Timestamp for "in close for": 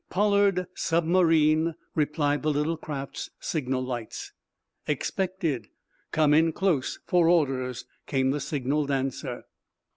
6.33-7.29